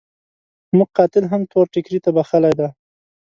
[0.77, 2.67] موږ قاتل هم تور ټکري ته بخښلی دی.